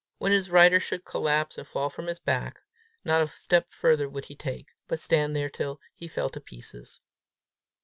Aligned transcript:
When 0.17 0.31
his 0.31 0.49
rider 0.49 0.79
should 0.79 1.05
collapse 1.05 1.59
and 1.59 1.67
fall 1.67 1.91
from 1.91 2.07
his 2.07 2.17
back, 2.19 2.63
not 3.05 3.21
a 3.21 3.27
step 3.27 3.67
further 3.71 4.09
would 4.09 4.25
he 4.25 4.35
take, 4.35 4.69
but 4.87 4.99
stand 4.99 5.35
there 5.35 5.47
till 5.47 5.79
he 5.93 6.07
fell 6.07 6.31
to 6.31 6.41
pieces! 6.41 6.99